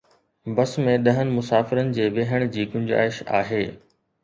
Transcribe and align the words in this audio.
بس 0.59 0.71
۾ 0.87 0.95
ڏهن 1.07 1.33
مسافرن 1.35 1.93
جي 1.99 2.09
ويهڻ 2.17 2.49
جي 2.57 2.67
گنجائش 2.75 3.23
آهي 3.45 3.65